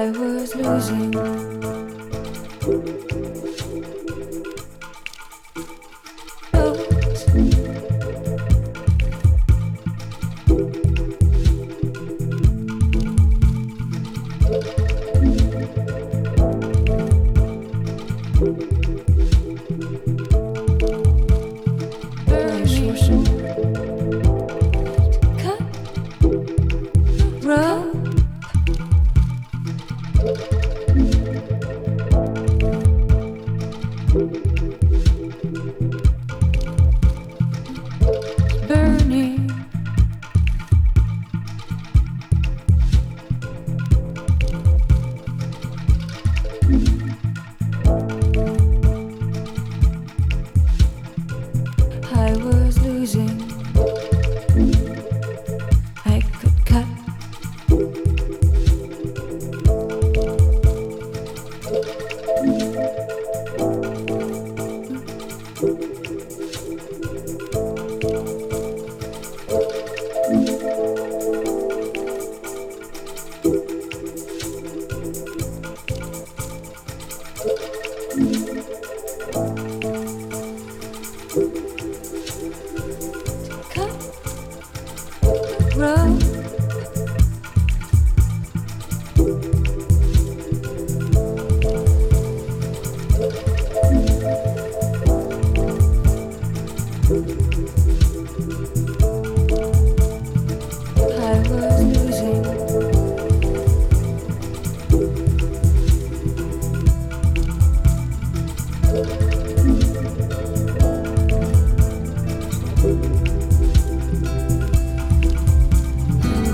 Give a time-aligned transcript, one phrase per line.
[0.00, 1.69] I was losing.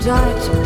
[0.07, 0.66] dart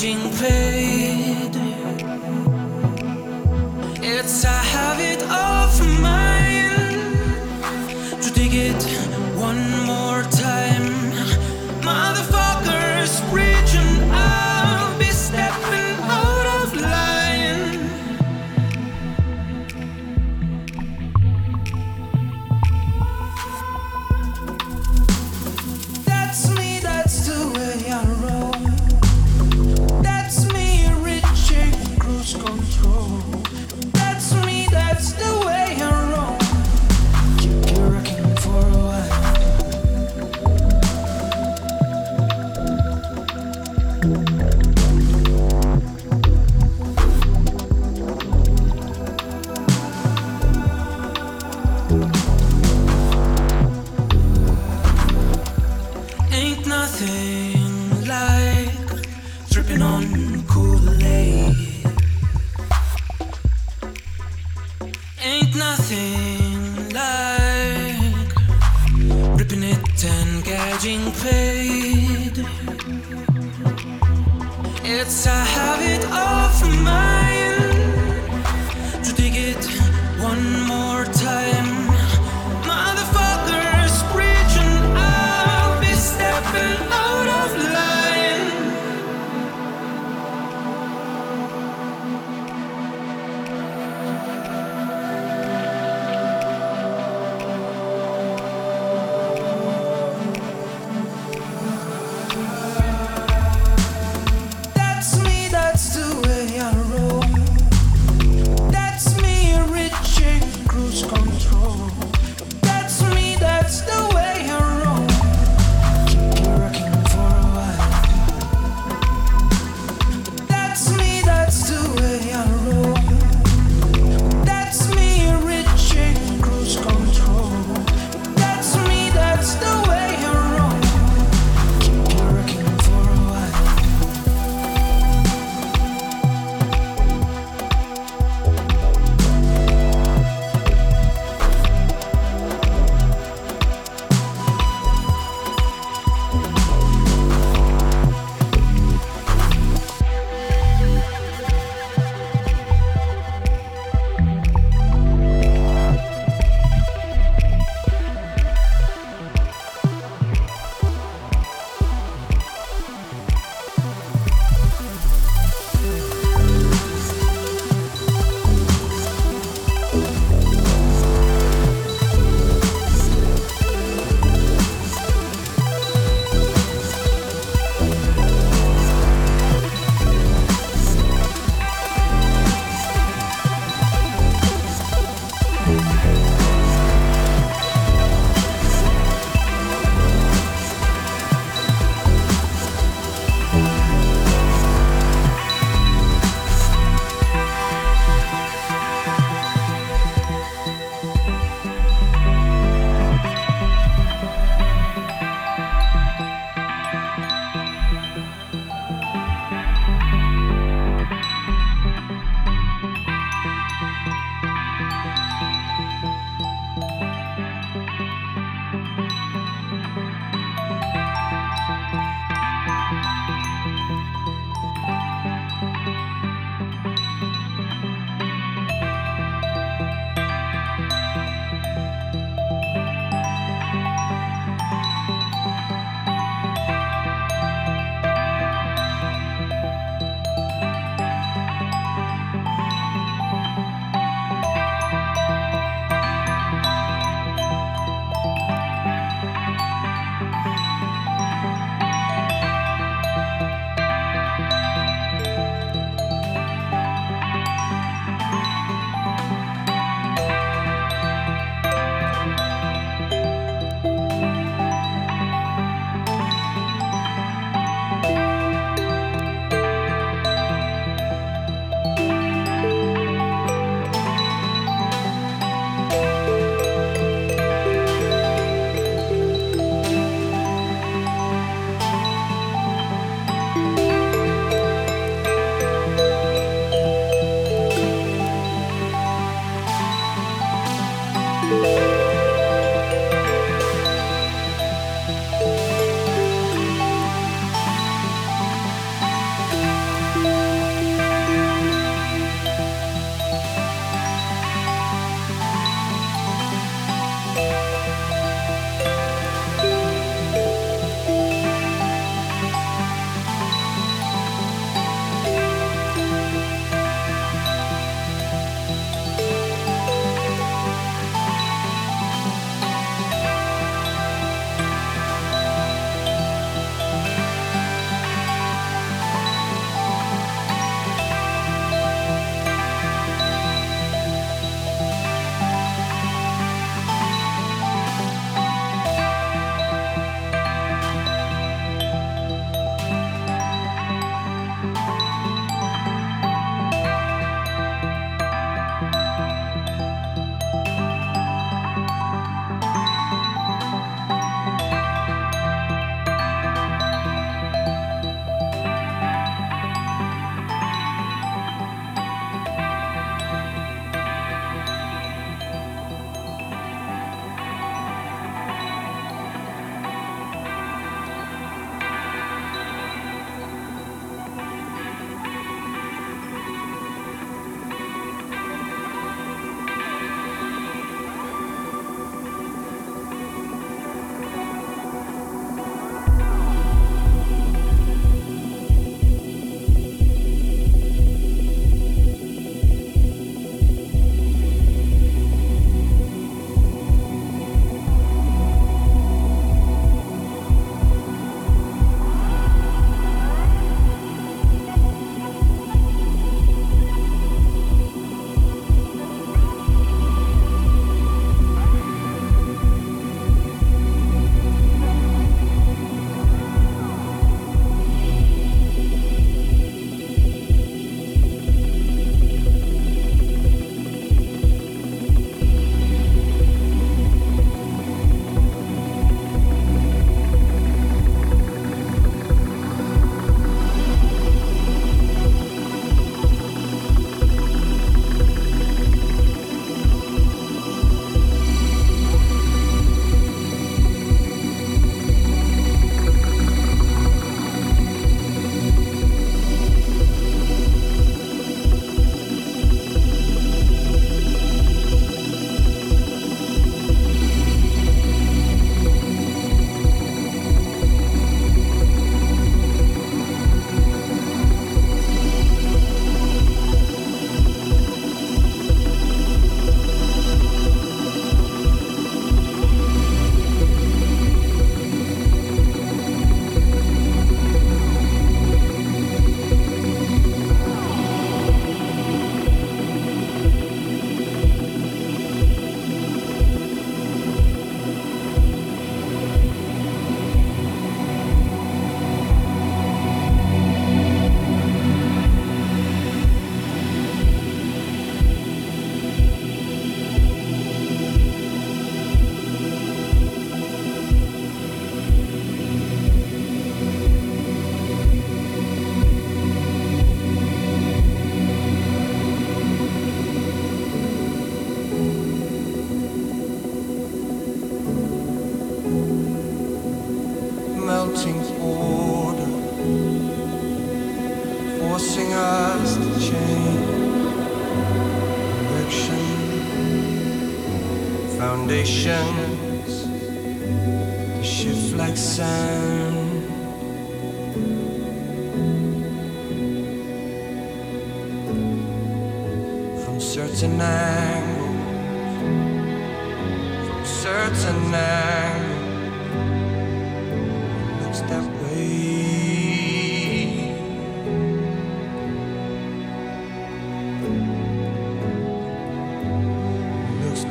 [0.00, 0.69] 敬佩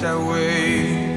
[0.02, 1.08] that way.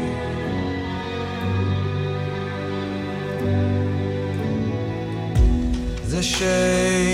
[6.09, 7.12] The shape,